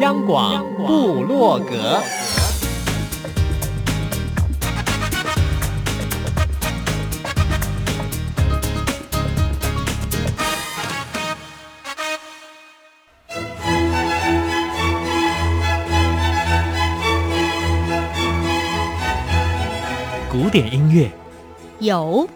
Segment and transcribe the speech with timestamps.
[0.00, 2.02] 央广布洛格，
[20.30, 21.10] 古典音乐。
[21.78, 22.26] 有，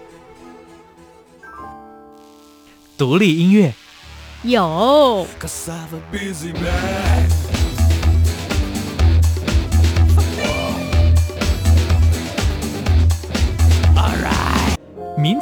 [2.99, 3.73] 独立音乐。
[4.43, 5.27] 有，
[6.13, 7.14] 民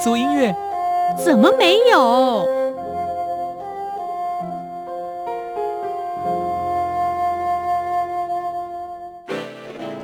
[0.02, 0.52] 族音乐
[1.16, 2.48] 怎么没有？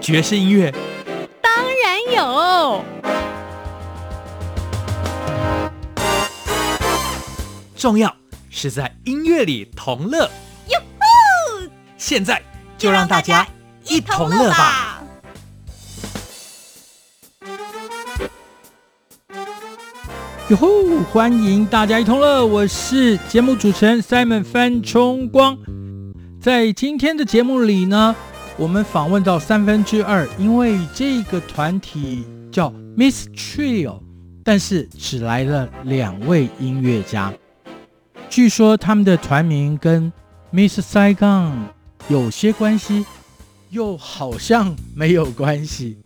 [0.01, 0.73] 爵士音乐
[1.43, 1.53] 当
[1.83, 2.85] 然有。
[7.77, 8.15] 重要
[8.51, 10.31] 是在音乐里同乐。
[10.69, 11.69] 哟呼！
[11.97, 12.41] 现在
[12.77, 13.45] 就让大家
[13.83, 14.88] 一同乐吧。
[20.49, 20.67] 哟吼！
[21.13, 25.59] 欢迎大家一同乐，我是节目主持人 Simon 范冲光。
[26.41, 28.17] 在今天的节目里呢，
[28.57, 34.01] 我们访问到三分之二，因为这个团体叫 Miss Trio，
[34.43, 37.31] 但是只来了两位音乐家。
[38.31, 40.11] 据说他们的团名跟
[40.51, 41.53] Miss Saigon
[42.09, 43.05] 有些关系，
[43.69, 45.99] 又好像没有关系。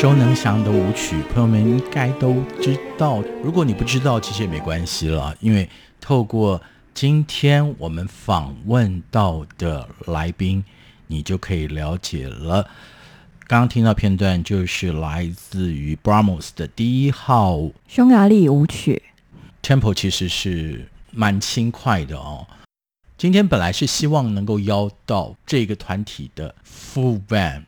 [0.00, 3.20] 熟能详的舞曲，朋友们应该都知道。
[3.42, 5.68] 如果你不知道，其实也没关系了，因为
[6.00, 6.62] 透过
[6.94, 10.64] 今天我们访问到的来宾，
[11.08, 12.62] 你就可以了解了。
[13.48, 19.02] 刚刚听到片段就是来自于 Brahms 的第一号匈牙利舞曲
[19.64, 22.46] ，Tempo 其实是蛮轻快的哦。
[23.16, 27.64] 今天本来是希望能够邀到这个团体的 Full Band。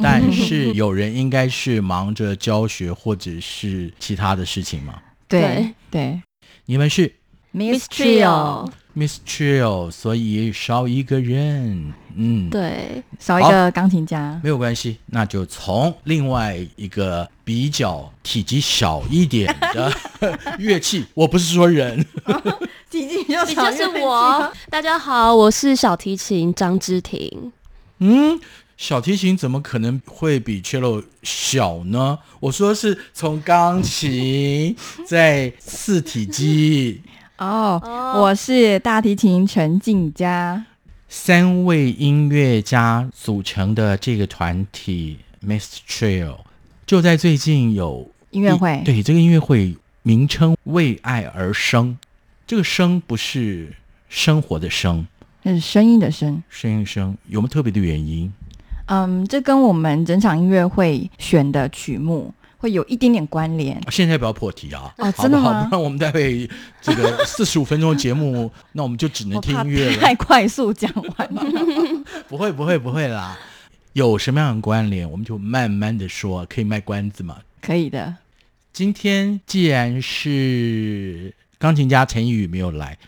[0.02, 4.94] 但是有人应该是忙着教学或者是其他的事情吗？
[5.28, 6.20] 对对，
[6.64, 7.12] 你们是
[7.52, 19.92] ？Miss Trio，Miss Trio，所以少一个人，嗯，对，少一个钢琴家，没有关系，那就从另外一个比较体积小一点的
[20.58, 22.04] 乐器，我不是说人，
[22.90, 24.52] 体积比较小就是我。
[24.70, 27.52] 大家好，我是小提琴张之婷，
[27.98, 28.40] 嗯。
[28.80, 32.18] 小提琴怎么可能会比 cello 小呢？
[32.40, 34.74] 我说是从钢琴
[35.06, 37.02] 在四体积
[37.36, 37.78] 哦。
[38.16, 40.64] 我是大提琴陈静佳，
[41.10, 46.38] 三位音乐家组成的这个团体 Miss Trio
[46.86, 48.80] 就在最近有音乐会。
[48.86, 51.98] 对，这个音乐会名称为爱而生，
[52.46, 53.74] 这个生不是
[54.08, 55.06] 生活的生，
[55.42, 58.32] 那是声音的声，声音声有没有特别的原因？
[58.92, 63.80] 嗯，这跟我们整场音乐会选的曲目会有一点点关联。
[63.88, 64.92] 现在不要破题啊！
[64.98, 65.64] 哦，真的吗？
[65.70, 66.50] 不然我们待会
[66.82, 69.98] 这个四十五分钟的节目， 那我们就只能听音乐了。
[69.98, 71.42] 太快速讲完了。
[72.28, 73.38] 不会，不会，不会啦。
[73.92, 76.44] 有什么样的关联，我们就慢慢的说。
[76.46, 77.38] 可以卖关子吗？
[77.62, 78.16] 可以的。
[78.72, 82.98] 今天既然是钢琴家陈怡语没有来，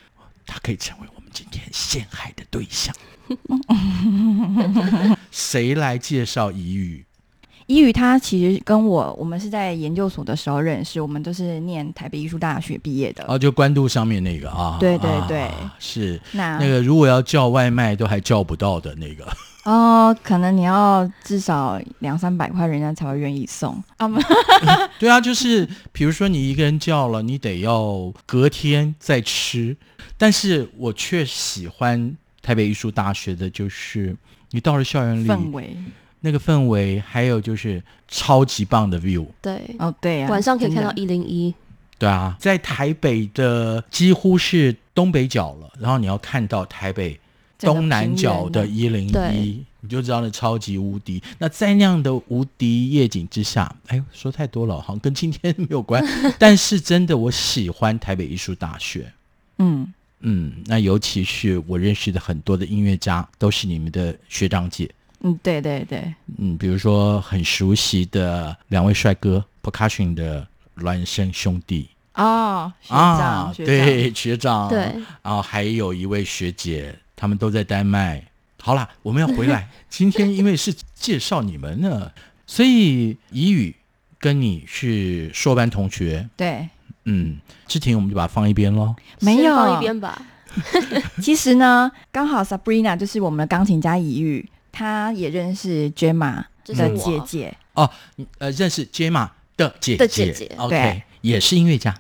[0.47, 2.95] 他可以成为我们今天陷害的对象。
[5.43, 7.05] 谁来介绍怡语？
[7.67, 13.25] 怡语他其实跟我，我们是在研究所的时候认识，我们都是念台北艺术大学毕业的。
[13.27, 14.77] 哦，就关渡上面那个啊？
[14.79, 19.27] 对对对，啊、是那那个如果要叫外卖都还叫不到的那个。
[19.65, 23.83] 哦，可能你要至少两三百块，人家才会愿意送。
[23.99, 24.09] 啊，
[25.01, 29.77] 对啊，就是比如说你一个人叫了，你得要隔天再吃。
[30.17, 32.17] 但是我却喜欢。
[32.45, 34.17] 台北艺术大学的，就是
[34.53, 35.77] 你到了校园里，氛围，
[36.21, 39.27] 那个氛围，还有就是超级棒的 view。
[39.43, 41.53] 对，哦，对呀、啊，晚上可以看到一零一。
[41.99, 47.19] 对啊，在台北的几乎是东北角了，然后你要看到台北
[47.59, 51.23] 东南角的一零一，你就知道那超级无敌。
[51.39, 56.05] 那在那样的无敌夜景之下，哎呦，说太多了，好像跟今天没有关。
[56.39, 59.13] 但是真的，我喜欢台北艺术大学。
[59.59, 64.91] 嗯嗯，那尤其是我认识的很多的音乐家，都是你们的学长姐。
[65.21, 66.13] 嗯，对对对。
[66.39, 70.47] 嗯，比如说很熟悉的两位帅哥，Percussion 的
[70.77, 71.89] 孪生兄弟。
[72.15, 74.79] 哦，学长，啊，学长对，学长，对，
[75.23, 78.23] 然后还有一位学姐，他们都在丹麦。
[78.61, 79.69] 好啦，我们要回来。
[79.89, 82.13] 今天因为是介绍你们呢，
[82.47, 83.75] 所以怡宇
[84.19, 86.29] 跟你是硕班同学。
[86.37, 86.69] 对，
[87.05, 88.95] 嗯，之前我们就把它放一边喽。
[89.21, 90.21] 没有，放一边吧。
[91.23, 97.57] 其实呢，刚好 Sabrina 就是我们的钢琴家怡玉，她也认识 Gemma 的姐姐。
[97.75, 97.89] 哦，
[98.39, 99.97] 呃，认识 Gemma 的姐姐。
[99.97, 101.95] 的姐姐，OK，对也是音乐家。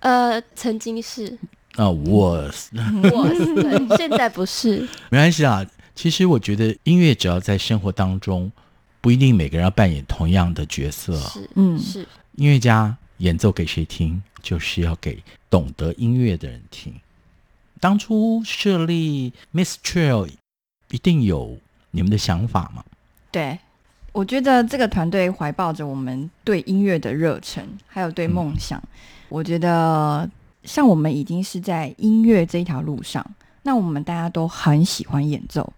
[0.00, 1.38] 呃，曾经是。
[1.76, 2.50] 啊，我，我，
[3.60, 4.88] 对，现在不是。
[5.10, 5.64] 没关系啊。
[5.94, 8.50] 其实我觉得音乐只要在生活当中，
[9.02, 11.14] 不一定每个人要扮演同样的角色。
[11.18, 12.06] 是，嗯，是。
[12.36, 16.92] 音乐家演奏给谁听，就是要给懂得音乐的人听。
[17.80, 20.28] 当初设立 Miss Trill，
[20.90, 21.58] 一定有
[21.90, 22.84] 你们的想法吗？
[23.30, 23.58] 对，
[24.12, 28.78] 我觉得这个团队怀抱着我们对音乐的热忱，还有对梦想。
[28.78, 28.88] 嗯、
[29.28, 30.28] 我觉得，
[30.64, 33.24] 像我们已经是在音乐这一条路上，
[33.62, 35.72] 那我们大家都很喜欢演奏。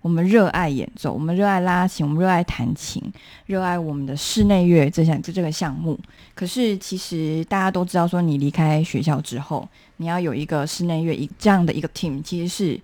[0.00, 3.02] 我们热爱演奏，我们热爱拉琴，我们热爱弹琴，
[3.46, 5.98] 热爱我们的室内乐这项这这个项目。
[6.34, 12.80] 可是其实大家都知道，说你离开学校之后，你要有一个室内乐一这样的一个 team，其实是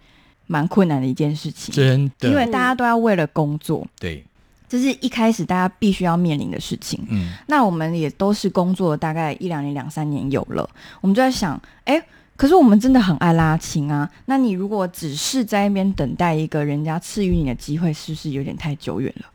[0.48, 1.72] 蛮困难的一件事情。
[1.72, 4.24] 真的，因为大家都要为了工作，对，
[4.68, 7.00] 这是一开始大家必须要面临的事情。
[7.08, 10.68] 嗯，那我们也都是工作了大概一两年、两三年有了，
[11.00, 12.04] 我们就在想，哎。
[12.36, 14.10] 可是我们真的很爱拉琴啊！
[14.26, 19.26] 那你如果只是在那边等待一个人家赐予你的机会，是不是有点太久远了？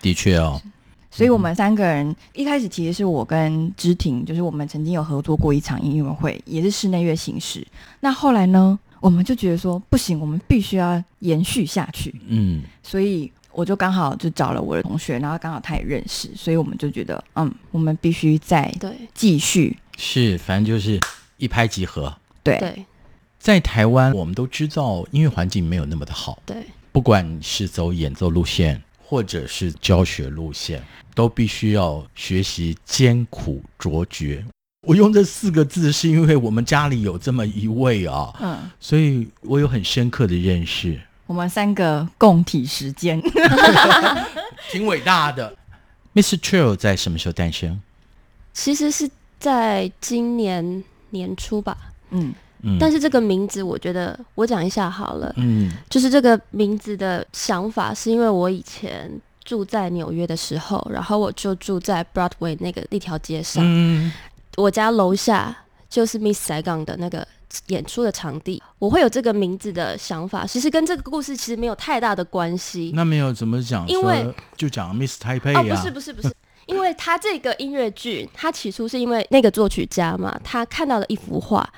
[0.00, 0.60] 的确哦。
[1.10, 7.66] 所以我们三个人、嗯、一开始其实是我跟芝婷，就是我们曾经有合作过一场音乐会，也是室内乐形式。
[8.00, 12.14] 那后来呢，我们就觉得说不行，我们必须要延续下去。
[12.28, 19.76] 嗯，所以我就刚好就找了我的同学，然后刚好他也认识，所以我们就觉得，嗯，我们必须再对继续。
[19.96, 21.00] 是，反正就是
[21.38, 22.14] 一拍即合。
[22.48, 22.86] 对，对，
[23.38, 26.42] 在台湾，我们都知道音乐环境没有那么的好。
[26.46, 26.56] 对，
[26.92, 30.82] 不管是走演奏路线，或者是教学路线，
[31.14, 34.44] 都必须要学习艰苦卓绝。
[34.86, 41.00] 我用这四个字，是因为我们家里有这么一位啊，嗯，所以我有很深刻的认识。
[41.26, 43.20] 我们三个共体时间，
[44.70, 45.54] 挺伟大的。
[46.14, 46.38] Mr.
[46.38, 47.80] Trill 在什么时候诞生？
[48.54, 51.87] 其实是在今年年初吧。
[52.10, 55.32] 嗯嗯，但是这个名字，我觉得我讲一下好了。
[55.36, 59.08] 嗯，就是这个名字的想法，是因为我以前
[59.44, 63.62] 住在纽约的时候，然后我就住在 Broadway 那个那条街上。
[63.64, 64.12] 嗯，
[64.56, 65.56] 我家楼下
[65.88, 67.26] 就是 Miss Saigon 的那个
[67.68, 68.60] 演出的场地。
[68.80, 72.90] 我会有这个名字的想法，其实跟这个故事其实没有太大的关系。
[72.92, 73.86] 那没有怎么讲？
[73.86, 75.60] 因为就讲 Miss Taipei 啊。
[75.60, 76.34] 哦，不是不是不是，
[76.68, 81.68] 因为他这个音乐剧，他起初是因为那个作曲家嘛，他看到了一幅画。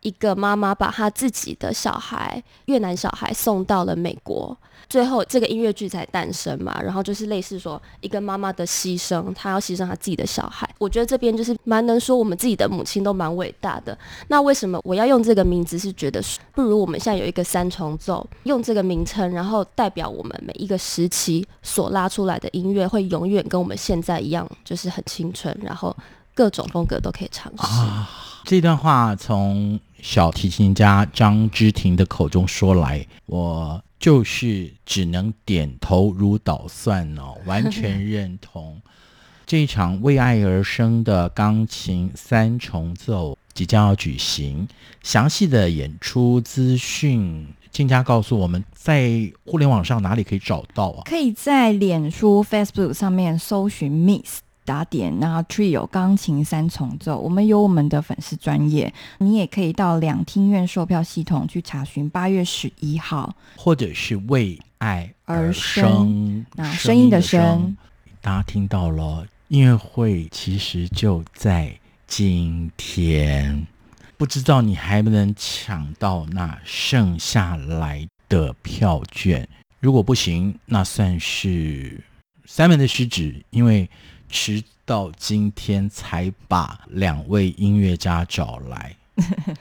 [0.00, 4.56] 一个妈妈把她自己的小孩，越南小孩送到了美国，
[4.88, 6.80] 最后这个音乐剧才诞生嘛。
[6.82, 10.68] 然后就是类似说一个妈妈的牺牲，她要牺牲她自己的小孩。
[10.78, 13.96] 我觉得这边就是蛮能说我们自己的母亲都蛮伟大的。
[14.28, 15.78] 那为什么我要用这个名字？
[15.78, 16.22] 是觉得
[16.54, 25.94] 不如我们现在有一个三重奏，用这个名称，然后代表我们每一个时期所拉出来的音乐，会永远跟我们现在一样，就是很青春，然后
[26.34, 27.62] 各种风格都可以尝试。
[28.44, 29.78] 这段话从。
[30.02, 38.80] 小提琴家张之婷的口中说来，我就是只能点头如捣蒜哦，完全认同。
[39.46, 44.68] 这一场为爱而生的钢琴三重奏即将要举行，
[45.02, 51.02] 详细的演出资讯，请大家告诉我们，在互联网上哪里可以找到啊？
[51.04, 54.38] 可以在脸书、Facebook 上面搜寻 Miss。
[54.70, 67.76] 打点，然后 Trio 钢琴三重奏，我们有我们的粉丝专业，你也可以到两厅院售票系统去查询八月十一号，或者是为爱而生，那声音的声，
[68.20, 73.66] 大家听到了，音乐会其实就在今天，
[74.16, 79.48] 不知道你还不能抢到那剩下来的票券，
[79.80, 82.00] 如果不行，那算是
[82.46, 83.90] Simon 的失职，因为。
[84.30, 88.96] 直到今天才把两位音乐家找来。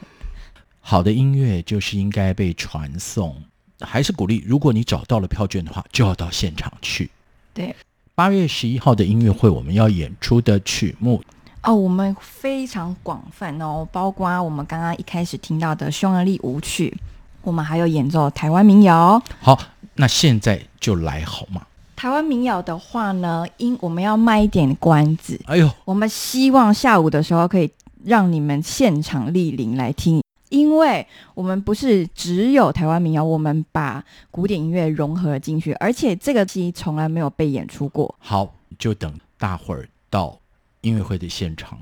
[0.80, 3.36] 好的音乐就是应该被传送，
[3.82, 7.12] 还是鼓励，如果你找到了票券的话，就要到现场去。
[7.54, 7.76] 对，
[8.16, 11.22] 八月十一号的音乐会，我们要演出的曲目
[11.62, 16.98] 哦，我们非常广泛哦，包括我们刚刚一开始听到的匈牙利舞曲，
[17.42, 19.22] 我们还有演奏台湾民谣。
[19.42, 19.60] 好，
[19.96, 21.62] 那现在就来好吗？
[22.00, 25.38] 台湾民谣的话呢，因我们要卖一点关子。
[25.48, 27.70] 哎呦，我们希望下午的时候可以
[28.06, 34.02] 让你们现场莅临来听，因为我们不是只有台湾民谣，我们把
[34.32, 38.16] 古典音乐融合进去，而且这个戏从来没有被演出过。
[38.18, 40.40] 好，就等大伙儿到
[40.80, 41.78] 音乐会的现场。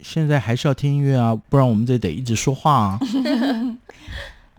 [0.00, 2.98] 现在还是要听音乐啊，不然我们这得一直说话啊。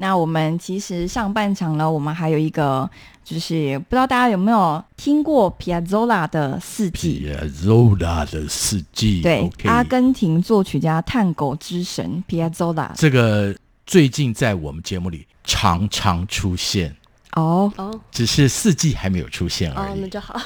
[0.01, 2.89] 那我们其实上半场呢，我们还有一个，
[3.24, 7.20] 就是不知道大家有没有听过皮亚佐拉的四季？
[7.20, 12.91] 皮亚佐拉的四季，对，okay、阿根廷作曲家探狗之神皮亚佐拉。
[12.96, 13.55] 这个
[13.86, 16.96] 最近在我们节目里常常出现
[17.34, 19.91] 哦哦，只是四季还没有出现而已。
[19.91, 20.41] 哦，那就好。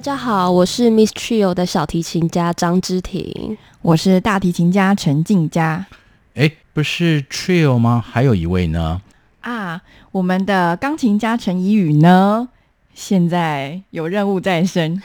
[0.00, 5.86] 家好，我是 Miss Trio 的小提琴家张之婷，我是大提琴家陈静佳。
[6.34, 8.04] 哎，不是 Trio 吗？
[8.06, 9.00] 还有一位呢？
[9.40, 9.80] 啊，
[10.12, 12.48] 我们的钢琴家陈怡宇呢？
[12.94, 15.02] 现在有任务在身。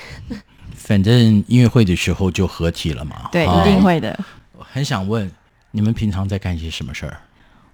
[0.73, 3.29] 反正音乐会的时候就合体了嘛。
[3.31, 4.19] 对，一定会的。
[4.57, 5.31] 我很想问，
[5.71, 7.17] 你们平常在干些什么事儿？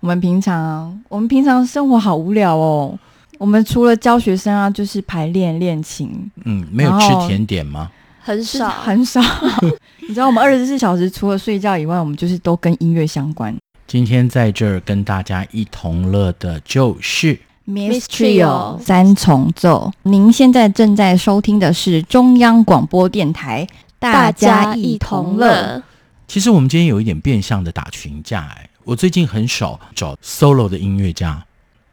[0.02, 3.00] 我们平常，我们平常生活好无聊哦。
[3.38, 6.32] 我们除了教学生啊，就是排练练琴。
[6.46, 7.92] 嗯，没有吃甜点吗？
[8.20, 9.22] 很少，很少。
[10.08, 13.56] 你知道，我们二十四小时除了睡觉以外，我们就是都跟音乐相关。
[13.86, 19.92] 今天在这儿跟大家一同乐的就是 Miss Trio 三重奏。
[20.04, 23.66] 您现在正在收听的是中央广播电台，
[23.98, 25.82] 大家一同乐。
[26.28, 31.46] 其实我们今天有一点变相的打群架哎，我最近很少找 solo 的音乐家，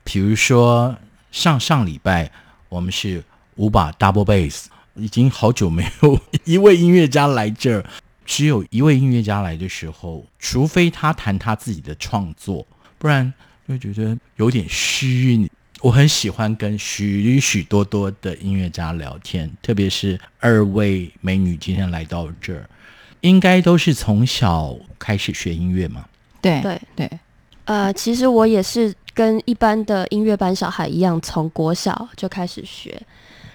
[0.02, 0.96] 比如说。
[1.34, 2.30] 上上礼拜
[2.68, 3.22] 我们是
[3.56, 7.84] 五把 double bass，已经好久没有 一位音乐家来这儿。
[8.24, 12.64] 只有一位音乐家来的时候，除非他弹他自己的创作，
[12.98, 13.34] 不然
[13.68, 15.50] 就觉得有点虚。
[15.80, 22.64] 我很喜欢跟许许多多的音乐家聊天，特别是二位美女今天来到这儿，
[23.22, 26.04] 应该都是从小开始学音乐嘛？
[26.40, 27.10] 对对对，
[27.64, 28.94] 呃，其实我也是。
[29.14, 33.00] 跟一般的音乐班小孩一样，从国小就开始学，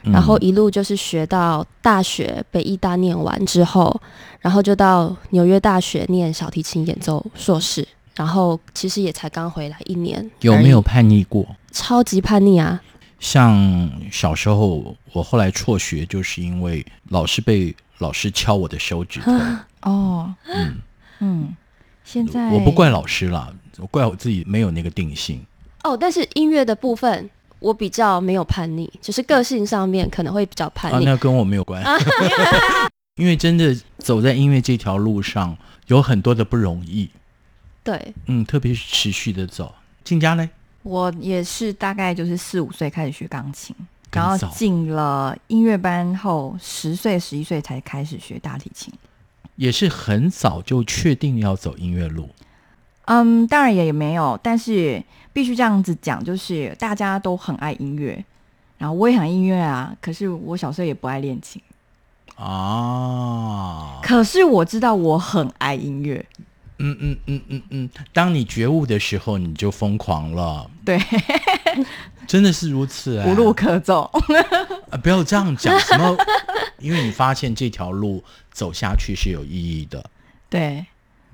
[0.04, 4.02] 然后一路就是学到大学北艺大念完之后，
[4.40, 10.32] 然后就到纽约大学念小提琴演奏硕士，然后其实也才刚回来一年。
[10.40, 11.46] 有没有叛逆过？
[11.72, 12.82] 超级叛逆啊！
[13.20, 19.32] 像小时候，我后来辍学，就是因为老师被老师敲我的手指头。
[19.84, 20.78] 哦，嗯
[21.20, 21.56] 嗯，
[22.06, 25.46] 现在我不怪老师啦，我怪我自己没有那个定性。
[25.84, 30.96] 哦，但是音乐的部分我比较没有叛逆，就是个性上面可能会比较叛逆。
[30.96, 32.06] 啊，那跟我没有关系。
[33.16, 37.10] 因为真的走在音乐这条路上有很多的不容易。
[37.84, 39.74] 对，嗯，特别是持续的走。
[40.04, 40.50] 进佳呢？
[40.84, 43.76] 我也是大概就是四五岁开始学钢琴，
[44.12, 48.94] 然后进了音乐班后，十岁十一岁才开始学大提琴。
[49.58, 52.30] 也是很早就确定要走音乐路。
[53.12, 58.24] 嗯，当然也也没有，但是必须这样子讲，就是大家都很爱音乐，
[58.78, 59.92] 然后我也很爱音乐啊。
[60.00, 61.60] 可是我小时候也不爱练琴
[62.36, 64.00] 啊。
[64.04, 66.24] 可是我知道我很爱音乐。
[66.78, 70.70] 嗯嗯嗯嗯嗯，当你觉悟的时候，你就疯狂了。
[70.86, 71.00] 对，
[72.28, 74.04] 真的是如此啊，无路可走。
[74.92, 76.16] 啊，不要这样讲什么，
[76.78, 80.10] 因为你发现这条路走下去是有意义的。
[80.48, 80.86] 对。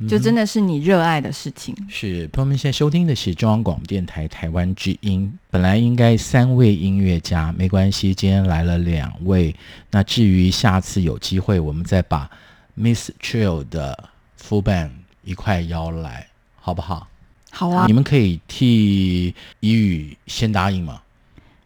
[0.09, 1.73] 就真的是你热爱的事情。
[1.79, 5.31] 嗯、是，朋友们现在收听的是中央广播电台台湾之音。
[5.49, 9.55] 本来应该三位音乐家，没关系，今天来了两位。
[9.91, 12.29] 那至于下次有机会，我们再把
[12.77, 14.09] Miss Trio 的
[14.41, 14.89] Full Band
[15.23, 16.27] 一块邀来，
[16.59, 17.07] 好不好？
[17.51, 17.85] 好啊。
[17.87, 21.01] 你们可以替怡宇先答应吗？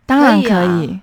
[0.06, 0.48] 当然可以。
[0.48, 1.02] 可以啊。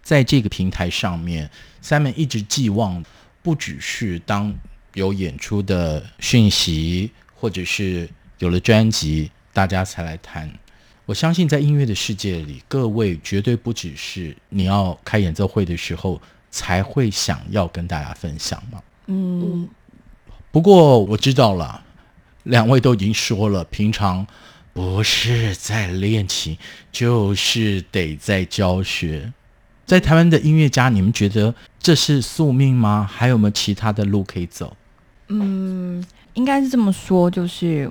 [0.00, 1.50] 在这个平台上面
[1.82, 3.04] ，Simon 一直寄望，
[3.42, 4.54] 不只是当。
[4.94, 10.52] 有演出的讯息，或者是有了专辑，大家才来谈。
[11.06, 18.80] 我相信在音乐的世界里，各位绝对不只是你要开演奏会的时候才会想要跟大家分享嘛。
[19.06, 19.68] 嗯，
[20.50, 21.82] 不过我知道了，
[22.44, 24.26] 两位都已经说了，平常
[24.72, 26.56] 不是在练琴，
[26.92, 29.32] 就是得在教学。
[29.84, 33.06] 在台湾的音乐家，你们觉得这是宿命吗？
[33.12, 34.76] 还有没有其他的路可以走？
[35.40, 37.90] 嗯，应该是这么说，就是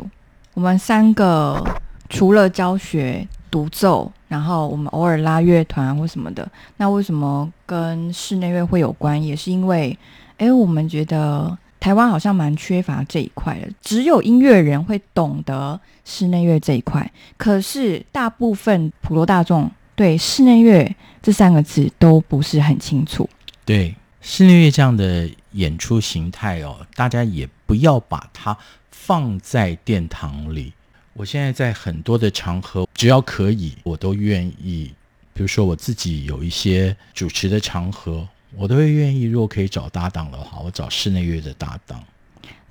[0.54, 1.64] 我们三个
[2.10, 6.48] 除了教学、独奏，然后我们偶尔拉乐团或什么的。
[6.78, 9.22] 那为什么跟室内乐会有关？
[9.22, 9.98] 也是因为，
[10.38, 17.12] 哎，我们觉得台湾好像蛮缺乏这一块的，只有音乐人会懂得室内乐这一块。
[17.38, 23.30] 可是大部分普罗大众对室内乐这三个字都不是很清楚。
[23.66, 23.96] 对。
[24.24, 28.58] 室内乐这样的演出形态哦，大家也不要把它
[28.90, 30.74] 放在殿堂里。
[31.14, 34.92] 我现在在很多的场合，只要可以，我都愿意。
[35.34, 39.24] 比如说我自己有一些主持的场合，我都会愿意。
[39.24, 42.02] 如果可以找搭档的话，我找室内乐的搭档。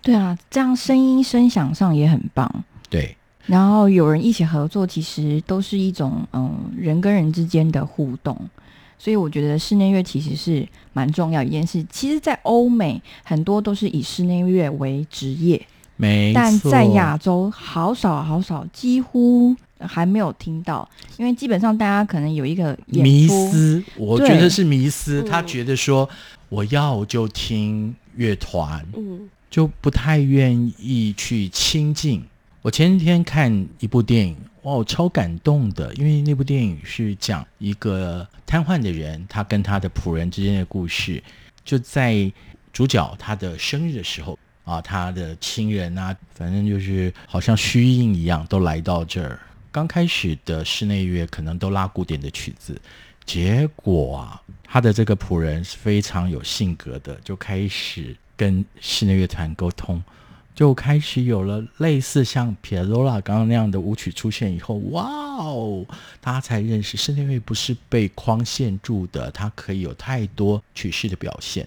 [0.03, 2.65] 对啊，这样声音声响上也很棒。
[2.89, 3.17] 对，
[3.47, 8.49] 然后有人一起合作，其实都是一种嗯人跟人之间的互动。
[9.01, 11.83] 所以我觉得室内乐其实是蛮重要一件事。
[11.91, 16.35] 其实，在欧美很多都是以室内乐为职业，没错。
[16.35, 20.87] 但在亚洲好少好少，几乎还没有听到。
[21.17, 25.23] 因为基本上大家可能有一个迷思，我觉得是迷思。
[25.23, 26.07] 他觉得说，
[26.51, 32.23] 我要就听乐团，嗯，就不太愿意去亲近。
[32.61, 41.23] 我前几天看一部电影，哇，我超感动的，因为那部电影是讲一个瘫痪的人，他跟他的仆人之间的故事。
[41.65, 42.31] 就在
[42.73, 49.39] 主角他的生日的时候啊，他的亲人啊，反正就是好像虚应一样，都来到这儿。
[49.73, 52.79] 刚开始的室内乐可能都拉古典的曲子，
[53.25, 60.03] 结果啊，他的这个仆人是非常有性格的，就开始跟室内乐团沟通。
[60.61, 65.05] 就开始有了类似像皮亚佐拉刚刚那样的舞曲出现以后，哇
[65.39, 65.83] 哦，
[66.21, 71.67] 大家才认识室内乐不是被框限住的，它可以有太多曲式的表现。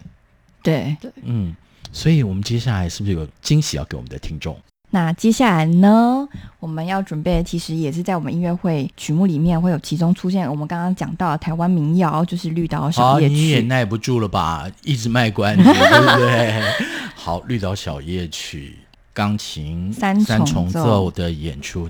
[0.62, 1.56] 对对，嗯，
[1.92, 4.56] 所以我们接下来是不是有惊喜要给我们的听众？
[4.92, 6.30] 那接下来呢，
[6.60, 10.48] 我们要准备的其实也是在我们音乐会曲目里面会有其中出现。
[10.48, 13.34] 我们刚刚讲到的台湾民谣，就是绿岛小夜曲。
[13.34, 14.70] 你也耐不住了吧？
[14.84, 16.62] 一直卖关子，对不对？
[17.18, 18.78] 好，绿岛小夜曲。
[19.14, 21.88] 钢琴三重奏的演出。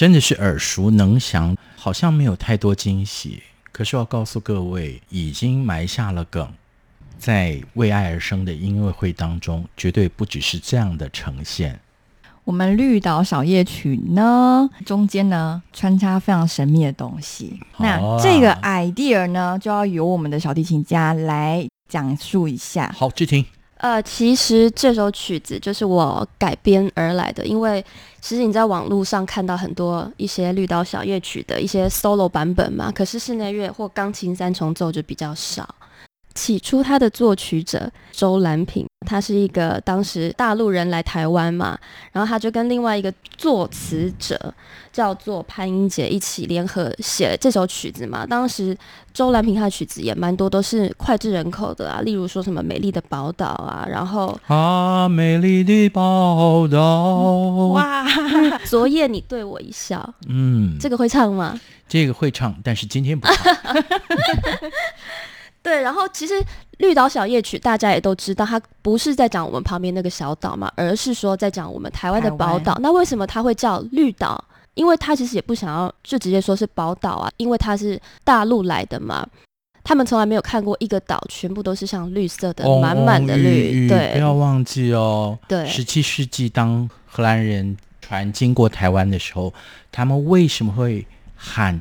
[0.00, 3.42] 真的是耳熟能详，好像没有太多惊喜。
[3.70, 6.50] 可是我要告诉各位，已经埋下了梗，
[7.18, 11.78] 在为爱而生的音乐会当中，绝对不只是这样的呈现。
[12.44, 17.60] 我们绿岛小夜曲呢，中间呢穿插非常神秘的东西。
[17.72, 22.90] 啊、那这个 idea 呢，就要由我们的小提琴家来讲述一下。
[22.96, 23.44] 好，志婷。
[23.80, 27.82] 呃，其实这首曲子就是我改编而来的，因为
[28.20, 35.66] 其实你在网络上看到很多一些绿岛小夜曲的一些 solo 版本嘛，可是室内乐或钢琴三重奏就比较少。
[36.34, 41.78] 起初，他的作曲者周兰平，他是一个当时大陆人来台湾嘛，
[42.12, 44.54] 然后他就跟另外一个作词者
[44.92, 48.24] 叫做潘英杰一起联合写了这首曲子嘛。
[48.24, 48.76] 当时
[49.12, 58.06] 周兰平他的曲子也蛮多，都是脍炙人口的啊，例如说什么《美丽的宝岛》啊，然后啊，美丽的宝岛，嗯、哇，
[58.64, 61.58] 昨夜你对我一笑，嗯，这个会唱吗？
[61.88, 63.36] 这个会唱，但是今天不唱。
[65.62, 66.34] 对，然后其实
[66.78, 72.78] 绿岛小夜曲大家也都知道，它不是在讲我们旁边那个小岛嘛，而是说在讲我们台湾的宝岛。
[72.80, 74.42] 那为什么它会叫绿岛？
[74.74, 79.26] 因为它其实也不想要就直接说是宝岛啊，因为它是大陆来的嘛，
[79.84, 83.88] 他们从来没有看过一个岛全部都是像绿色的，满满的绿。
[83.88, 85.38] 对，不要忘记哦。
[85.46, 89.52] 对，十七世纪当荷兰人船经过台湾的时候，
[89.92, 91.78] 他们为什么会喊？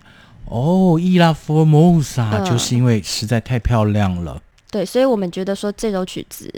[0.49, 4.41] 哦，伊拉佛莫萨，就是因为实在太漂亮了。
[4.71, 6.51] 对，所以我们觉得说这首曲子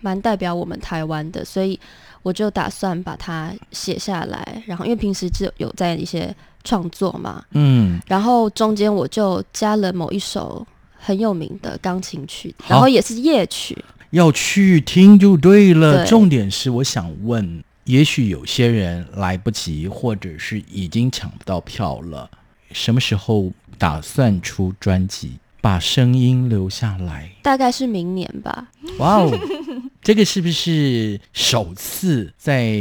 [0.00, 1.78] 蛮代表我们台湾的，所以
[2.22, 4.62] 我就打算把它写下来。
[4.66, 13.76] 然后因为平时就有在一些创作嘛，嗯，然后中间我就加了某一首很有名的钢琴曲，然后也是夜曲，
[14.10, 15.98] 要去听就对了。
[15.98, 22.30] 对，重点是我想问，也许有些人来不及，或者是已经抢不到票了。
[22.72, 27.30] 什么时候打算出专辑，把声音留下来？
[27.42, 28.68] 大概是明年吧。
[28.98, 29.30] 哇哦，
[30.02, 32.72] 这个是不是首次在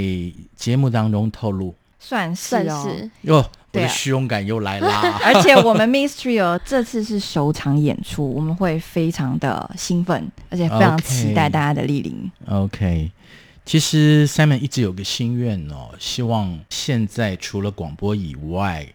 [0.55, 1.75] 节目当中透露？
[1.99, 3.09] 算是哦。
[3.21, 5.19] 哟，我的虚荣感又来啦！
[5.23, 12.31] 而且我们 Mystery 这次是首场演出，我们会非常的兴奋，而且非常期待大家的莅临。
[12.47, 13.11] OK。
[13.65, 18.85] 其实 Simon 一直有个心愿哦，希望现在除了广播以外，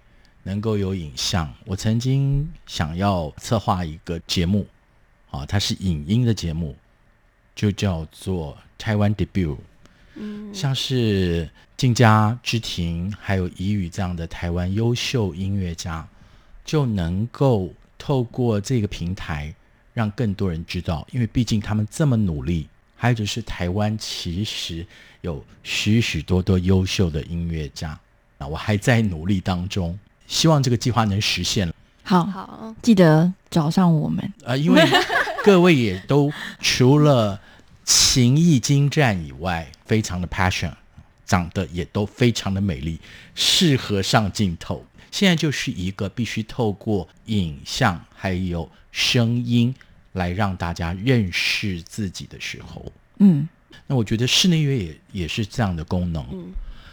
[0.49, 1.53] 能够有影像。
[1.67, 4.67] 我曾经想要策划一个节目，
[5.31, 6.75] 啊，它是影音的节目，
[7.55, 9.59] 就叫做台湾 Debut。
[10.15, 16.09] 嗯，像是静佳、之婷还有怡宇这样的台湾优秀音乐家，
[16.65, 19.55] 就能够透过这个平台，
[19.93, 22.67] 让更多人知道，因为毕竟他们这么努力。
[22.97, 24.85] 还有就是台湾其实
[25.21, 27.91] 有许许多多优秀的音乐家，
[28.39, 29.97] 啊，我还在努力当中，
[30.29, 31.69] 希望这个计划能实现。
[32.05, 34.81] 好，好，记得找上我们啊，因为
[35.43, 37.41] 各位也都除了
[37.85, 40.73] 琴艺精湛以外，非常的 passion，
[41.27, 43.01] 长得也都非常的美丽，
[43.35, 44.87] 适合上镜头。
[45.11, 49.75] 现在就是一个必须透过影像还有声音。
[50.15, 53.47] 来让大家认识自己的时候，嗯，
[53.87, 56.27] 那我觉得室内乐也也是这样的功能。
[56.33, 56.47] 嗯，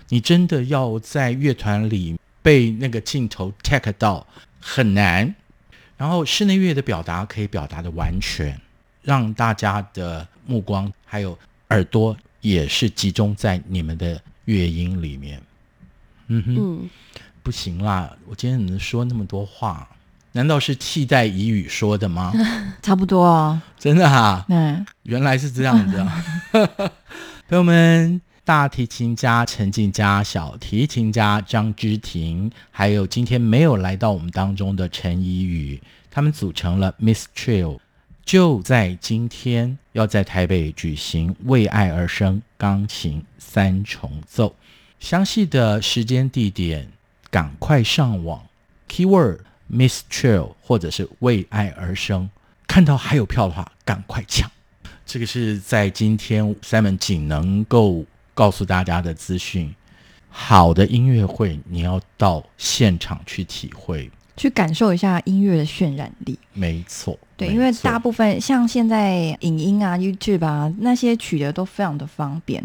[0.10, 2.16] 你真的要在乐团里
[2.46, 4.24] 被那个镜头 take 到
[4.62, 5.34] 很难，
[5.98, 8.62] 然后室内乐的表达可以表达的完全，
[9.02, 11.36] 让大家的目光还有
[11.70, 15.42] 耳朵也是集中在你们的乐音里面。
[16.28, 16.90] 嗯哼，嗯，
[17.42, 19.90] 不行啦，我今天怎么说那么多话？
[20.34, 22.32] 难道是替代怡语说的吗？
[22.84, 24.46] 差不多哦，真的哈、啊。
[24.50, 26.24] 嗯，原来是这样子啊。
[27.50, 35.82] 朋友们，大提琴家陈静佳、小提琴家张芝婷，还有今天没有来到我们当中的陈怡宇，
[36.12, 37.80] 他们组成了 Miss Trio，
[38.24, 44.56] 就在今天要在台北举行《为爱而生》钢琴三重奏。
[45.00, 46.88] 详细的时间地点，
[47.32, 48.46] 赶快上网
[48.88, 49.40] ，Keyword。
[49.68, 52.30] Miss Trio 或者是为爱而生，
[52.68, 54.50] 看到还有票的话，赶快抢。
[55.08, 59.74] 这个是在今天 Simon 仅能够告诉大家的资讯。
[60.30, 64.12] 好的音乐会，你要到现场去体会。
[64.38, 72.62] 去感受一下音乐的渲染力，没错，对，因为大部分像现在影音啊、YouTube 啊那些取得都非常的方便，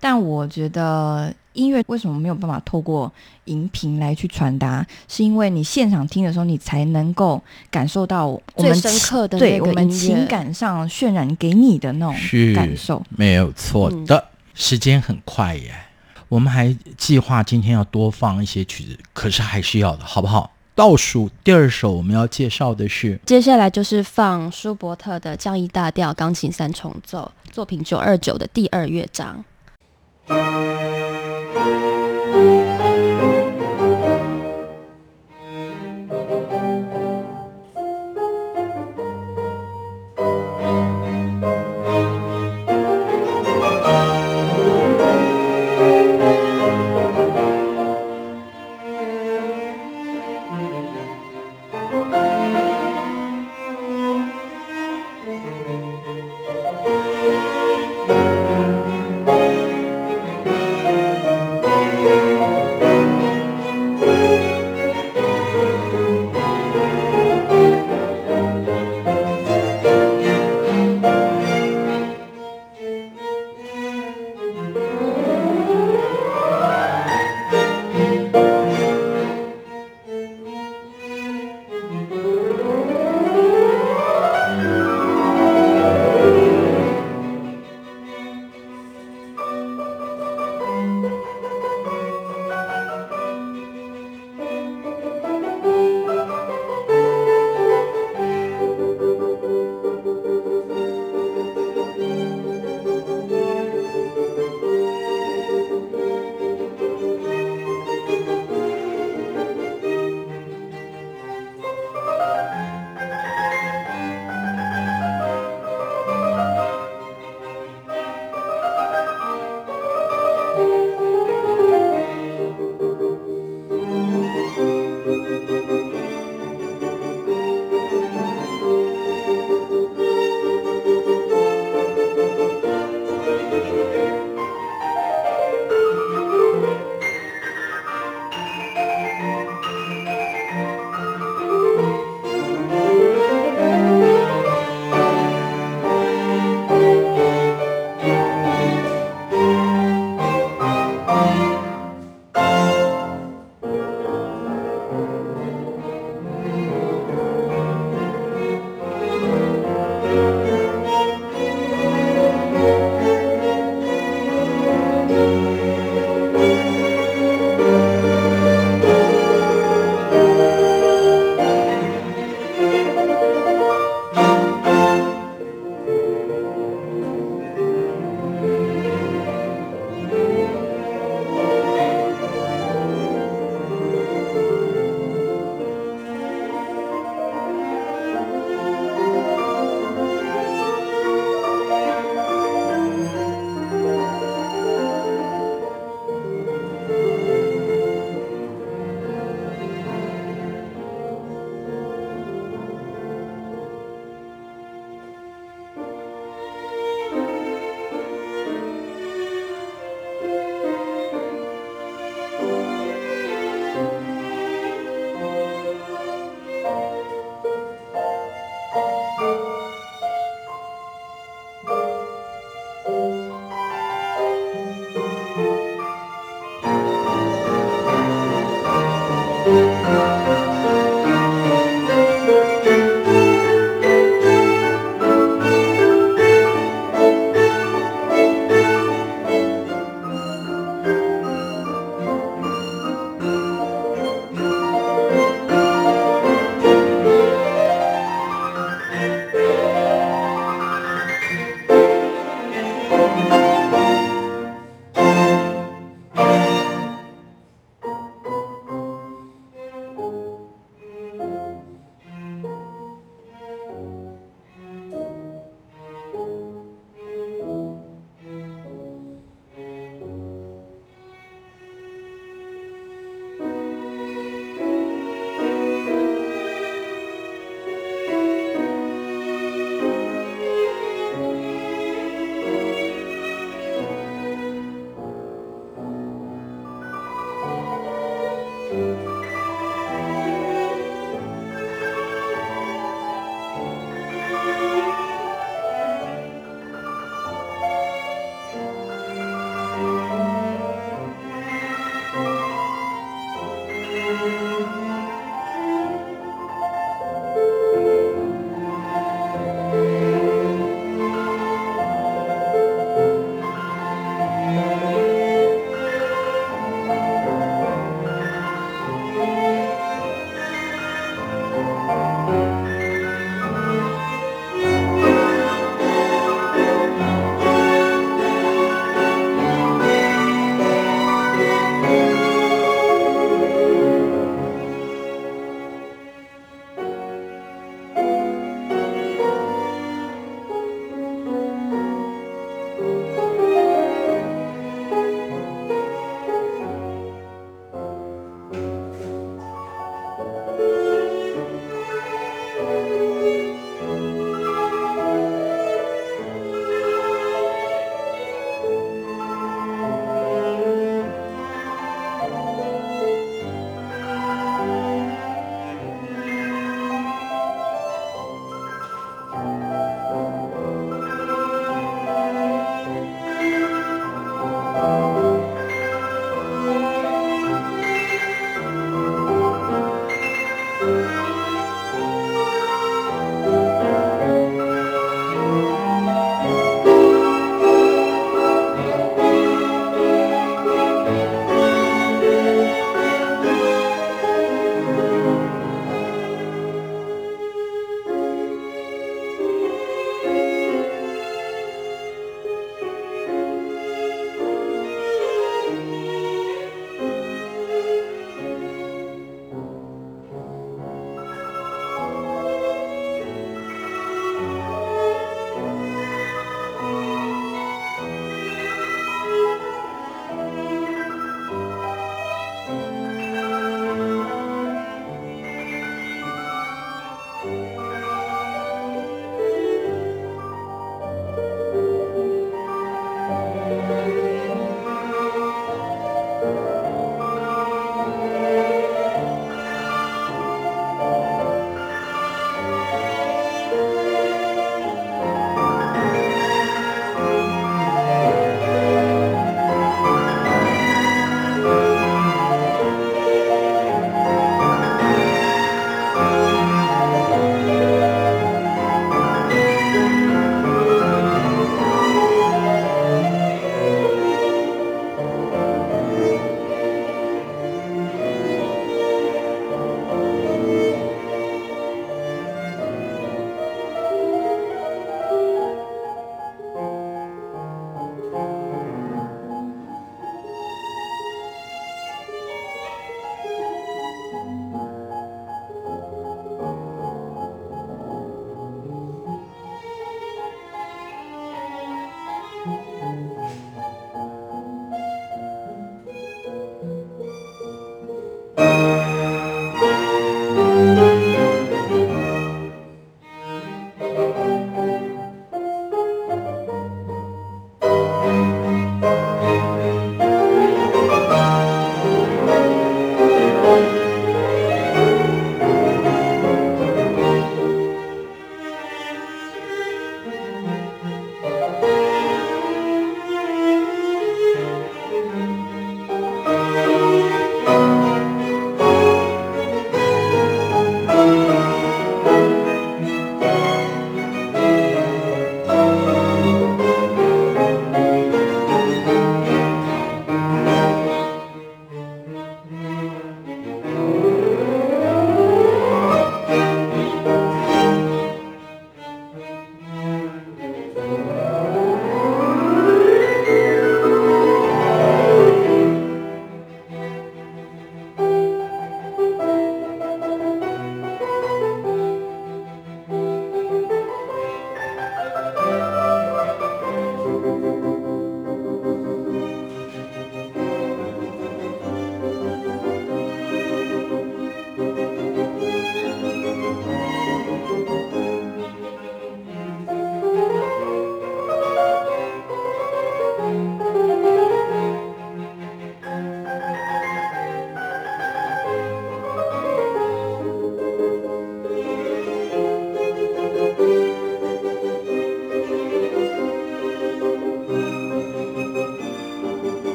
[0.00, 3.12] 但我觉得音乐为什么没有办法透过
[3.44, 4.84] 荧屏来去传达？
[5.06, 12.16] 是因为你现场听的时候，你才能够感受到我们最深刻的对我们情感上渲染给你的那种
[12.52, 14.18] 感受，没有错的。
[14.18, 15.74] 嗯、时间很快耶，
[16.28, 20.50] 我们还计划今天要多放一些曲子，可是还是要的，好不好？
[20.74, 29.44] 倒数第二首我们要介绍的是，接下来就是放舒伯特的降 E 大调钢琴三重奏作品九二九的第二乐章。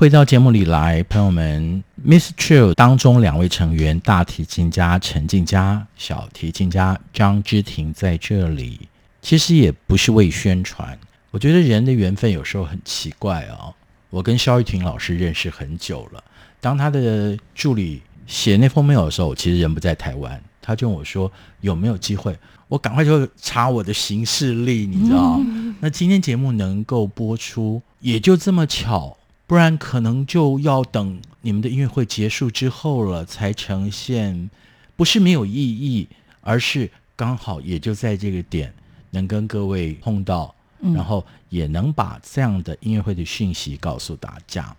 [0.00, 8.88] 回到节目里来，朋友们，Miss Chill 当中两位成员，大提琴家陈静佳、小提琴家张之婷在这里，
[9.20, 10.98] 其实也不是为宣传。
[11.30, 13.74] 我觉得人的缘分有时候很奇怪哦。
[14.08, 16.24] 我跟萧玉婷老师认识很久了，
[16.62, 21.30] 当他的助理写那封 mail 的时候，我其实人不在台湾，他就问我说
[21.60, 22.34] 有没有机会，
[22.68, 25.38] 我赶快就查我的行事历，你知道？
[25.40, 29.14] 嗯、 那今天节目能够播出，也就这么巧。
[29.50, 34.48] 不然可能就要等你们的音乐会结束之后了才呈现，
[34.94, 36.06] 不是没有意义，
[36.40, 38.72] 而是刚好也就在这个点
[39.10, 44.76] 能跟各位碰到，嗯、然后也能把这样的音乐会的讯息告诉大家。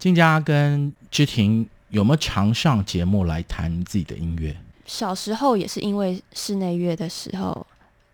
[0.00, 4.56] 金佳跟知婷有没有常上节目来谈自己的音乐？
[4.84, 7.64] 小时候也是因为室内乐的时候，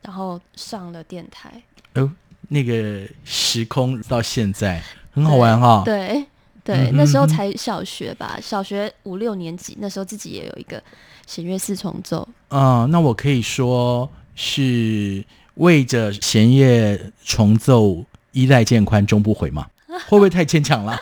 [0.02, 1.62] 然后上了电台。
[1.94, 2.12] 哦，
[2.48, 4.82] 那个时空到现在。
[5.14, 6.26] 很好玩哈，对
[6.64, 10.82] 对，那时候才小学吧，小学五六年级，那时候自己也有一个
[11.26, 12.26] 弦乐四重奏。
[12.48, 19.66] 啊、呃，那我可以说是为着弦乐重奏衣带渐宽终不悔吗？
[20.08, 20.98] 会不会太牵强了？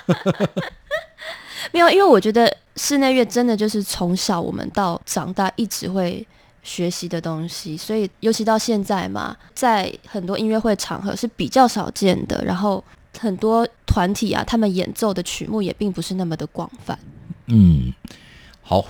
[1.73, 6.27] 没有，因为我觉得室内乐真的就是从小我们到长大一直会
[6.63, 12.85] 学习的东西，所以尤其到现在嘛，在很多音乐会场合是比较少见的，然后。
[13.19, 16.99] 很多团体啊，他们演奏的曲目也并不是那么的广泛。
[17.47, 17.93] 嗯，
[18.63, 18.85] 好，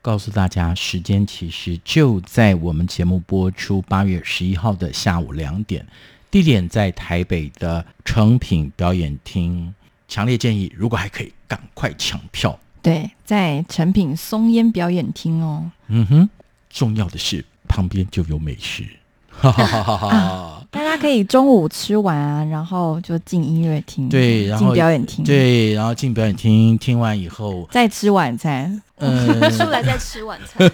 [0.00, 5.86] 告诉大家，时间其实就在我们节目播出八月十一号的下午两点，
[6.30, 9.74] 地点在台北的成品表演厅。
[10.08, 12.56] 强烈建议，如果还可以，赶快抢票。
[12.80, 15.68] 对，在成品松烟表演厅哦。
[15.88, 16.30] 嗯哼，
[16.70, 18.84] 重要的是旁边就有美食。
[19.28, 20.55] 哈哈哈哈哈。
[20.96, 30.70] 可以中午吃完啊，然后就进音乐厅，对，然后进表演厅，对，然后进表演厅，听完以后再吃晚餐，嗯，出来再吃晚餐。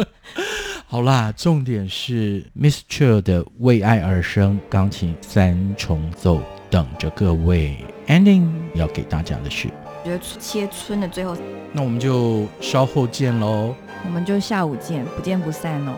[0.86, 6.40] 好啦，重点是 Miss Chill 的《为爱而生》钢琴三重奏
[6.70, 7.76] 等着各位。
[8.06, 11.36] Ending 要给大家的是，我觉得切春的最后，
[11.72, 13.74] 那我们就稍后见喽，
[14.06, 15.92] 我们就下午见，不见不散哦，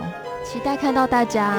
[0.44, 1.54] 期待看到大家。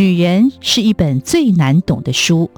[0.00, 2.50] 女人是一本最难懂的书，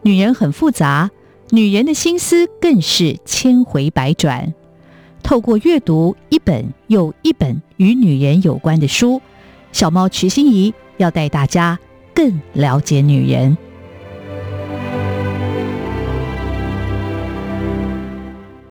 [0.00, 1.10] 女人很复杂，
[1.50, 4.54] 女人的心思更是千回百转。
[5.22, 9.20] 透过阅读一本又一本与女人有关的书，
[9.70, 11.78] 小猫瞿欣怡要带大家
[12.14, 13.54] 更了解女人。